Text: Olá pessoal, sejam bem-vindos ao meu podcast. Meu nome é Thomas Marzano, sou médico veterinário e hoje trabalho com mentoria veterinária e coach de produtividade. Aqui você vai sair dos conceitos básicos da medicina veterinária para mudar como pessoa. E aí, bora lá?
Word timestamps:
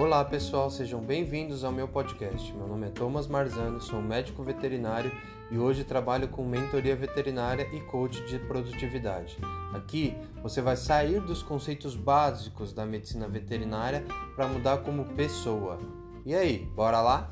Olá 0.00 0.24
pessoal, 0.24 0.70
sejam 0.70 0.98
bem-vindos 0.98 1.62
ao 1.62 1.70
meu 1.70 1.86
podcast. 1.86 2.50
Meu 2.54 2.66
nome 2.66 2.86
é 2.86 2.90
Thomas 2.90 3.26
Marzano, 3.26 3.82
sou 3.82 4.00
médico 4.00 4.42
veterinário 4.42 5.12
e 5.50 5.58
hoje 5.58 5.84
trabalho 5.84 6.26
com 6.26 6.42
mentoria 6.42 6.96
veterinária 6.96 7.68
e 7.70 7.80
coach 7.80 8.18
de 8.24 8.38
produtividade. 8.38 9.36
Aqui 9.74 10.16
você 10.42 10.62
vai 10.62 10.74
sair 10.74 11.20
dos 11.20 11.42
conceitos 11.42 11.96
básicos 11.96 12.72
da 12.72 12.86
medicina 12.86 13.28
veterinária 13.28 14.02
para 14.34 14.48
mudar 14.48 14.78
como 14.78 15.04
pessoa. 15.04 15.78
E 16.24 16.34
aí, 16.34 16.66
bora 16.74 17.02
lá? 17.02 17.30